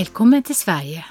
[0.00, 1.04] Välkommen till Sverige!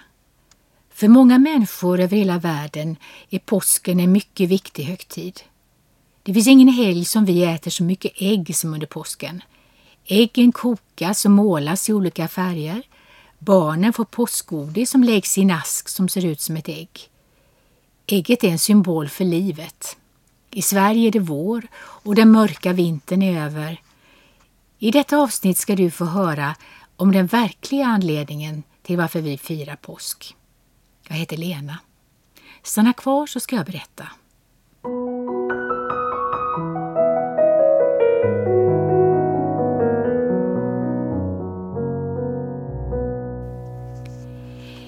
[0.93, 2.95] För många människor över hela världen
[3.29, 5.41] är påsken en mycket viktig högtid.
[6.23, 9.41] Det finns ingen helg som vi äter så mycket ägg som under påsken.
[10.05, 12.81] Äggen kokas och målas i olika färger.
[13.39, 17.09] Barnen får påskgodis som läggs i en ask som ser ut som ett ägg.
[18.07, 19.97] Ägget är en symbol för livet.
[20.51, 23.81] I Sverige är det vår och den mörka vintern är över.
[24.79, 26.55] I detta avsnitt ska du få höra
[26.95, 30.35] om den verkliga anledningen till varför vi firar påsk.
[31.07, 31.79] Jag heter Lena.
[32.63, 34.07] Stanna kvar så ska jag berätta.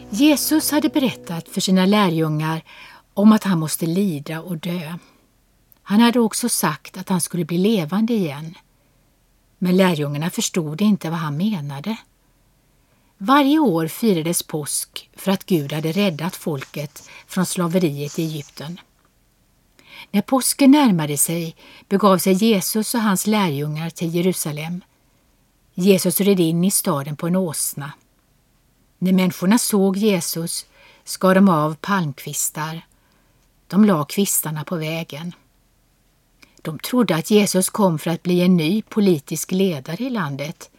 [0.09, 2.63] Jesus hade berättat för sina lärjungar
[3.13, 4.93] om att han måste lida och dö.
[5.83, 8.55] Han hade också sagt att han skulle bli levande igen.
[9.57, 11.97] Men lärjungarna förstod inte vad han menade.
[13.23, 18.79] Varje år firades påsk för att Gud hade räddat folket från slaveriet i Egypten.
[20.11, 21.55] När påsken närmade sig
[21.89, 24.81] begav sig Jesus och hans lärjungar till Jerusalem.
[25.73, 27.91] Jesus red in i staden på en åsna.
[28.97, 30.65] När människorna såg Jesus
[31.03, 32.81] skar de av palmkvistar.
[33.67, 35.35] De la kvistarna på vägen.
[36.61, 40.69] De trodde att Jesus kom för att bli en ny politisk ledare i landet.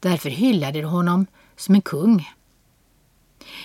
[0.00, 1.26] Därför hyllade de honom
[1.58, 2.32] som en kung.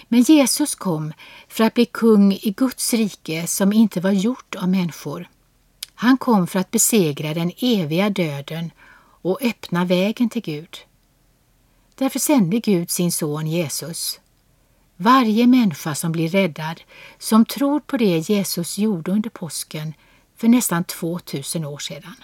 [0.08, 1.14] Men Jesus kom
[1.48, 5.30] för att bli kung i Guds rike som inte var gjort av människor.
[5.96, 8.72] Han kom för att besegra den eviga döden
[9.22, 10.78] och öppna vägen till Gud.
[11.96, 14.20] Därför sände Gud sin son Jesus.
[14.96, 16.82] Varje människa som blir räddad,
[17.20, 19.94] som tror på det Jesus gjorde under påsken
[20.38, 22.16] för nästan 2000 år sedan.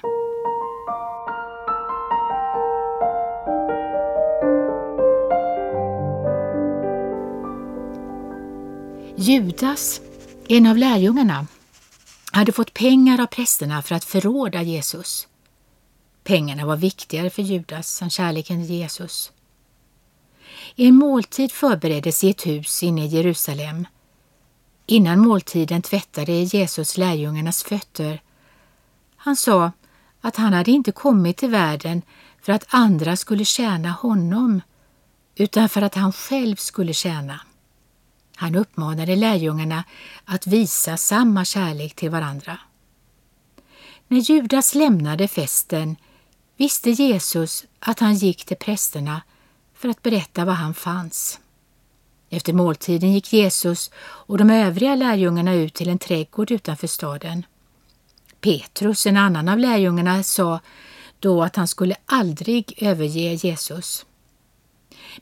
[9.22, 10.02] Judas,
[10.48, 11.48] en av lärjungarna,
[12.32, 15.28] hade fått pengar av prästerna för att förråda Jesus.
[16.24, 19.32] Pengarna var viktigare för Judas än kärleken till Jesus.
[20.76, 23.88] En måltid förbereddes i ett hus inne i Jerusalem.
[24.86, 28.22] Innan måltiden tvättade Jesus lärjungarnas fötter.
[29.16, 29.72] Han sa
[30.22, 32.02] att han hade inte kommit till världen
[32.42, 34.62] för att andra skulle tjäna honom,
[35.36, 37.40] utan för att han själv skulle tjäna.
[38.40, 39.84] Han uppmanade lärjungarna
[40.26, 42.60] att visa samma kärlek till varandra.
[44.08, 45.96] När Judas lämnade festen
[46.58, 49.22] visste Jesus att han gick till prästerna
[49.76, 51.40] för att berätta var han fanns.
[52.30, 57.46] Efter måltiden gick Jesus och de övriga lärjungarna ut till en trädgård utanför staden.
[58.42, 60.60] Petrus, en annan av lärjungarna, sa
[61.20, 64.06] då att han skulle aldrig överge Jesus.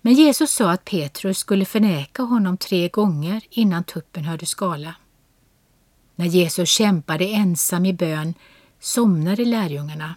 [0.01, 4.95] Men Jesus sa att Petrus skulle förneka honom tre gånger innan tuppen hörde skala.
[6.15, 8.33] När Jesus kämpade ensam i bön
[8.79, 10.15] somnade lärjungarna.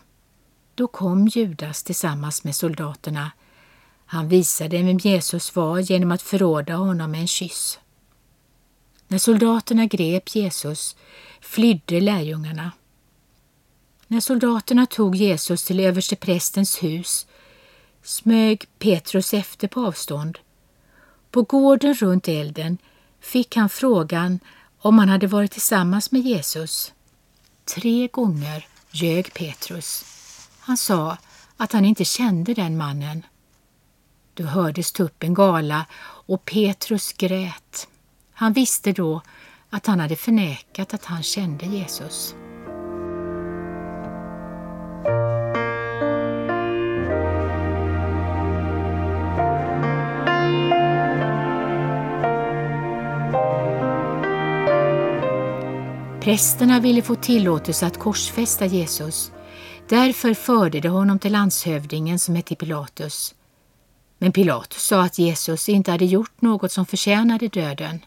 [0.75, 3.31] Då kom Judas tillsammans med soldaterna.
[4.07, 7.79] Han visade vem Jesus var genom att förråda honom med en kyss.
[9.09, 10.97] När soldaterna grep Jesus
[11.41, 12.73] flydde lärjungarna.
[14.07, 17.27] När soldaterna tog Jesus till översteprästens hus
[18.03, 20.39] smög Petrus efter på avstånd.
[21.31, 22.79] På gården runt elden
[23.21, 24.41] fick han frågan
[24.79, 26.93] om han hade varit tillsammans med Jesus.
[27.75, 30.05] Tre gånger ljög Petrus.
[30.61, 31.17] Han sa
[31.57, 33.27] att han inte kände den mannen.
[34.35, 37.89] Då hördes tuppen gala och Petrus grät.
[38.33, 39.23] Han visste då
[39.71, 42.35] att han hade förnekat att han kände Jesus.
[56.21, 59.33] Prästerna ville få tillåtelse att korsfästa Jesus.
[59.89, 63.35] Därför förde de honom till landshövdingen som hette Pilatus.
[64.19, 68.01] Men Pilatus sa att Jesus inte hade gjort något som förtjänade döden.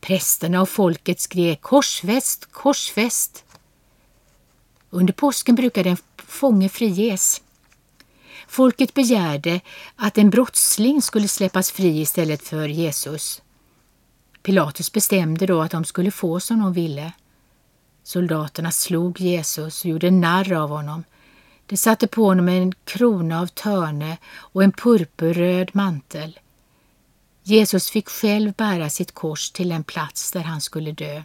[0.00, 3.44] Prästerna och folket skrek korsfäst, korsfäst.
[4.90, 7.42] Under påsken brukade en fånge friges.
[8.48, 9.60] Folket begärde
[9.96, 13.42] att en brottsling skulle släppas fri istället för Jesus.
[14.42, 17.12] Pilatus bestämde då att de skulle få som de ville.
[18.02, 21.04] Soldaterna slog Jesus och gjorde narr av honom.
[21.66, 26.38] De satte på honom en krona av törne och en purpurröd mantel.
[27.42, 31.22] Jesus fick själv bära sitt kors till den plats där han skulle dö.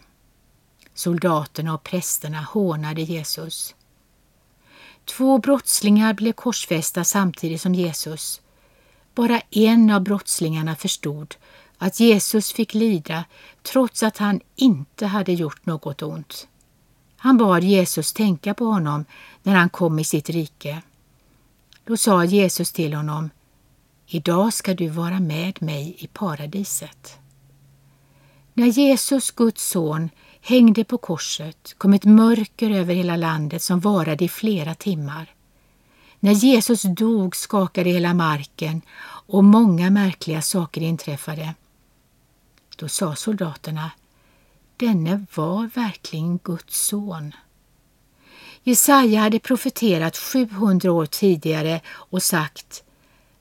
[0.94, 3.74] Soldaterna och prästerna hånade Jesus.
[5.04, 8.40] Två brottslingar blev korsfästa samtidigt som Jesus.
[9.14, 11.34] bara en av brottslingarna förstod
[11.78, 13.24] att Jesus fick lida
[13.62, 16.48] trots att han inte hade gjort något ont.
[17.16, 19.04] Han bad Jesus tänka på honom
[19.42, 20.82] när han kom i sitt rike.
[21.84, 23.30] Då sa Jesus till honom
[24.10, 27.18] Idag ska du vara med mig i paradiset.
[28.54, 30.10] När Jesus, Guds son,
[30.40, 35.34] hängde på korset kom ett mörker över hela landet som varade i flera timmar.
[36.20, 38.82] När Jesus dog skakade hela marken
[39.26, 41.54] och många märkliga saker inträffade.
[42.80, 43.90] Då sa soldaterna,
[44.76, 47.32] denne var verkligen Guds son.
[48.62, 52.82] Jesaja hade profeterat 700 år tidigare och sagt,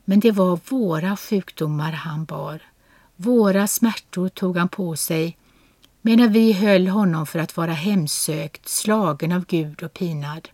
[0.06, 2.62] men det var våra sjukdomar han bar.
[3.16, 5.38] Våra smärtor tog han på sig,
[6.02, 10.50] medan vi höll honom för att vara hemsökt, slagen av Gud och pinad.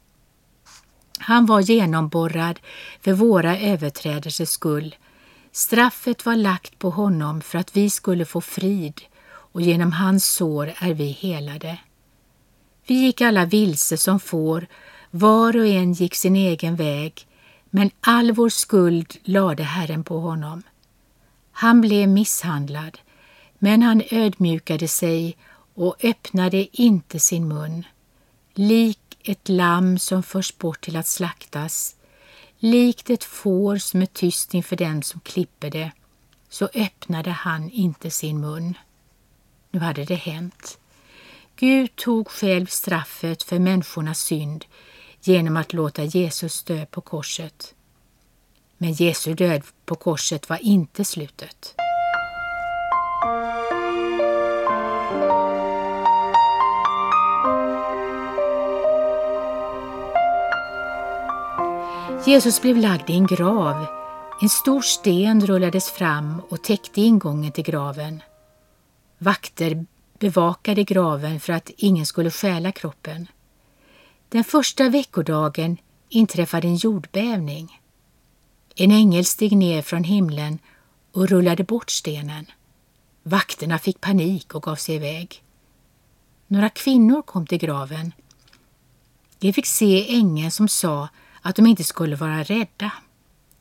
[1.19, 2.59] Han var genomborrad
[3.01, 4.95] för våra överträdelsers skull.
[5.55, 10.73] Straffet var lagt på honom för att vi skulle få frid och genom hans sår
[10.79, 11.77] är vi helade.
[12.88, 14.67] Vi gick alla vilse som får,
[15.11, 17.27] var och en gick sin egen väg,
[17.69, 20.63] men all vår skuld lade Herren på honom.
[21.51, 22.99] Han blev misshandlad,
[23.59, 25.38] men han ödmjukade sig
[25.73, 27.83] och öppnade inte sin mun.
[28.53, 31.95] Lik ett lamm som förs bort till att slaktas,
[32.63, 35.92] likt ett får som är tyst inför den som klipper det,
[36.50, 38.77] så öppnade han inte sin mun.
[39.71, 40.80] Nu hade det hänt.
[41.56, 44.65] Gud tog själv straffet för människornas synd
[45.21, 47.74] genom att låta Jesus dö på korset.
[48.77, 51.75] Men Jesu död på korset var inte slutet.
[62.25, 63.85] Jesus blev lagd i en grav.
[64.41, 68.21] En stor sten rullades fram och täckte ingången till graven.
[69.17, 69.85] Vakter
[70.19, 73.27] bevakade graven för att ingen skulle stjäla kroppen.
[74.29, 75.77] Den första veckodagen
[76.09, 77.81] inträffade en jordbävning.
[78.75, 80.59] En ängel steg ner från himlen
[81.11, 82.45] och rullade bort stenen.
[83.23, 85.43] Vakterna fick panik och gav sig iväg.
[86.47, 88.11] Några kvinnor kom till graven.
[89.39, 91.09] De fick se ängeln som sa
[91.44, 92.92] att de inte skulle vara rädda.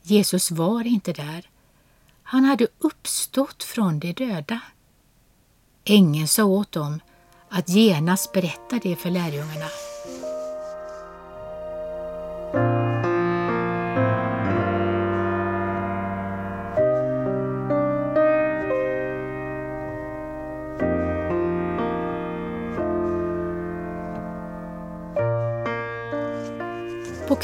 [0.01, 1.49] Jesus var inte där.
[2.23, 4.59] Han hade uppstått från de döda.
[5.85, 6.99] Ängeln sa åt dem
[7.49, 9.92] att genast berätta det för lärjungarna.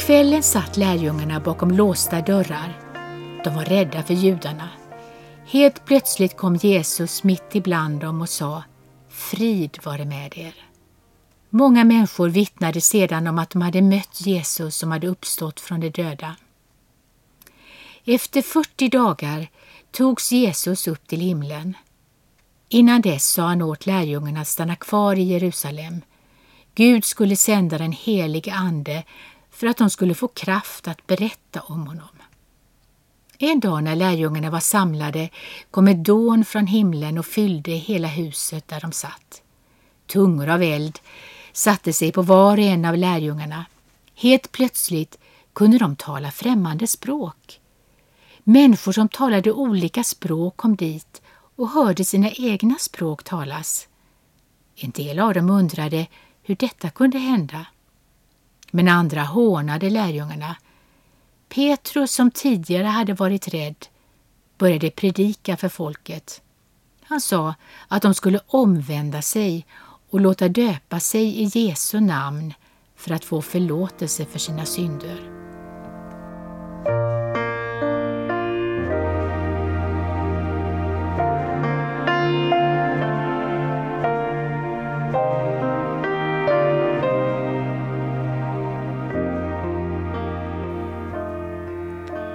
[0.00, 2.78] Kvällen satt lärjungarna bakom låsta dörrar.
[3.44, 4.68] De var rädda för judarna.
[5.46, 8.62] Helt plötsligt kom Jesus mitt ibland dem och sa
[9.08, 10.54] Frid vare med er.
[11.50, 15.90] Många människor vittnade sedan om att de hade mött Jesus som hade uppstått från de
[15.90, 16.36] döda.
[18.04, 19.48] Efter 40 dagar
[19.90, 21.76] togs Jesus upp till himlen.
[22.68, 26.00] Innan dess sa han åt lärjungarna att stanna kvar i Jerusalem.
[26.74, 29.04] Gud skulle sända den helige Ande
[29.60, 32.08] för att de skulle få kraft att berätta om honom.
[33.38, 35.28] En dag när lärjungarna var samlade
[35.70, 39.42] kom ett dån från himlen och fyllde hela huset där de satt.
[40.06, 40.98] Tungor av eld
[41.52, 43.64] satte sig på var och en av lärjungarna.
[44.14, 45.18] Helt plötsligt
[45.52, 47.60] kunde de tala främmande språk.
[48.44, 51.22] Människor som talade olika språk kom dit
[51.56, 53.88] och hörde sina egna språk talas.
[54.76, 56.06] En del av dem undrade
[56.42, 57.66] hur detta kunde hända.
[58.70, 60.56] Men andra hånade lärjungarna.
[61.48, 63.86] Petrus, som tidigare hade varit rädd,
[64.58, 66.42] började predika för folket.
[67.02, 67.54] Han sa
[67.88, 69.66] att de skulle omvända sig
[70.10, 72.54] och låta döpa sig i Jesu namn
[72.96, 75.49] för att få förlåtelse för sina synder.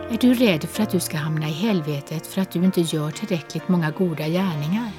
[0.09, 3.11] Är du rädd för att du ska hamna i helvetet för att du inte gör
[3.11, 4.91] tillräckligt många goda gärningar?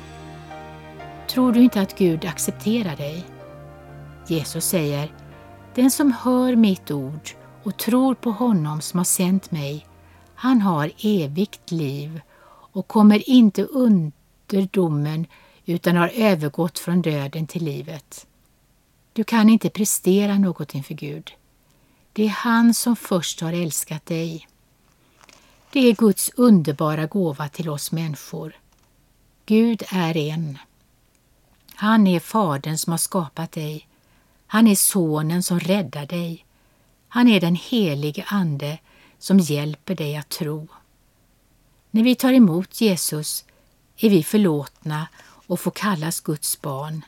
[1.29, 3.25] Tror du inte att Gud accepterar dig?
[4.29, 5.13] Jesus säger,
[5.75, 7.31] den som hör mitt ord
[7.63, 9.87] och tror på honom som har sänt mig,
[10.35, 12.21] han har evigt liv
[12.73, 15.27] och kommer inte under domen
[15.67, 18.27] utan har övergått från döden till livet.
[19.13, 21.33] Du kan inte prestera något inför Gud.
[22.13, 24.47] Det är han som först har älskat dig.
[25.77, 28.57] Det är Guds underbara gåva till oss människor.
[29.47, 30.59] Gud är en.
[31.75, 33.89] Han är Fadern som har skapat dig.
[34.47, 36.47] Han är Sonen som räddar dig.
[37.09, 38.79] Han är den helige Ande
[39.19, 40.69] som hjälper dig att tro.
[41.91, 43.45] När vi tar emot Jesus
[43.97, 45.09] är vi förlåtna
[45.47, 47.05] och får kallas Guds barn.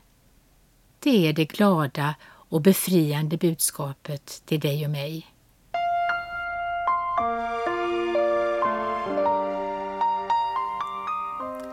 [0.98, 5.26] Det är det glada och befriande budskapet till dig och mig.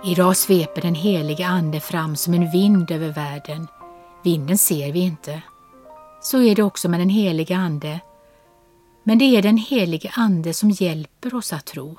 [0.08, 3.68] Idag sveper den helige Ande fram som en vind över världen.
[4.24, 5.42] Vinden ser vi inte.
[6.22, 8.00] Så är det också med den helige Ande.
[9.04, 11.98] Men det är den helige Ande som hjälper oss att tro.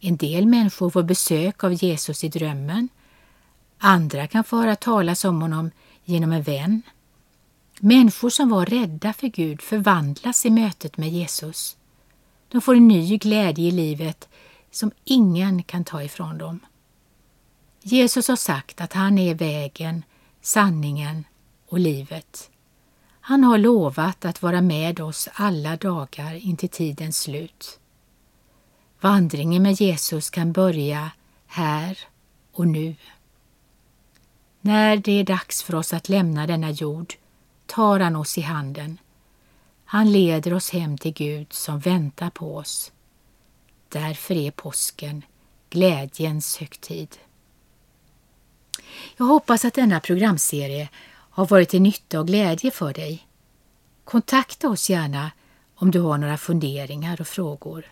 [0.00, 2.88] En del människor får besök av Jesus i drömmen.
[3.78, 5.70] Andra kan få höra talas om honom
[6.04, 6.82] genom en vän.
[7.80, 11.76] Människor som var rädda för Gud förvandlas i mötet med Jesus.
[12.48, 14.28] De får en ny glädje i livet
[14.70, 16.60] som ingen kan ta ifrån dem.
[17.86, 20.04] Jesus har sagt att han är vägen,
[20.40, 21.24] sanningen
[21.68, 22.50] och livet.
[23.20, 27.78] Han har lovat att vara med oss alla dagar intill tidens slut.
[29.00, 31.10] Vandringen med Jesus kan börja
[31.46, 31.98] här
[32.52, 32.94] och nu.
[34.60, 37.14] När det är dags för oss att lämna denna jord
[37.66, 38.98] tar han oss i handen.
[39.84, 42.92] Han leder oss hem till Gud som väntar på oss.
[43.88, 45.22] Därför är påsken
[45.70, 47.16] glädjens högtid.
[49.16, 50.88] Jag hoppas att denna programserie
[51.30, 53.26] har varit till nytta och glädje för dig.
[54.04, 55.30] Kontakta oss gärna
[55.74, 57.84] om du har några funderingar och frågor.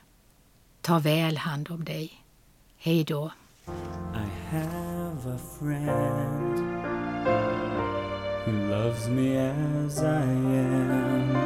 [0.80, 2.24] Ta väl hand om dig.
[2.78, 3.32] Hej då.
[4.14, 6.58] I have a friend
[8.44, 11.36] who loves me as I am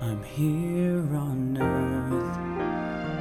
[0.00, 2.38] I'm here on earth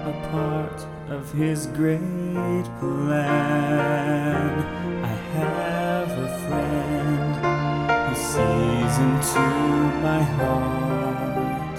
[0.07, 4.80] a part of his great plan
[9.35, 9.49] into
[10.01, 11.77] my heart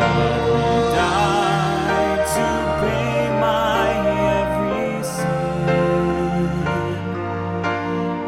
[0.00, 2.48] He died to
[2.80, 3.88] pay my
[4.38, 6.48] every sin.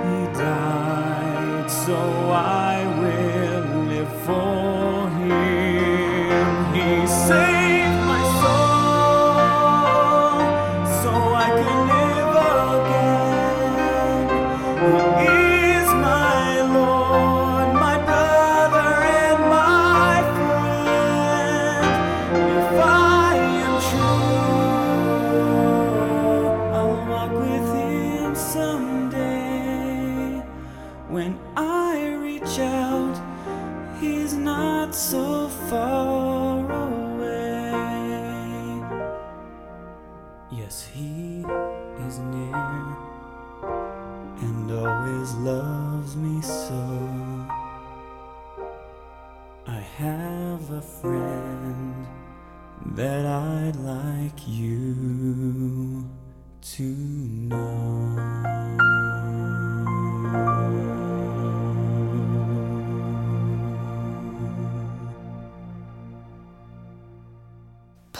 [0.08, 1.98] He died so
[2.30, 4.71] I will live for
[31.22, 33.16] When I reach out,
[34.00, 37.70] He's not so far away.
[40.50, 41.44] Yes, He
[42.08, 42.96] is near
[44.42, 46.82] and always loves me so.
[49.68, 52.04] I have a friend
[52.96, 56.04] that I'd like you
[56.62, 58.01] to know.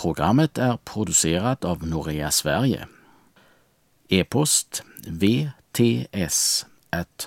[0.03, 2.87] Programmet är producerat av Norea Sverige.
[4.09, 6.67] E-post vts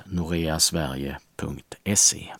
[0.05, 2.33] noreasverige.se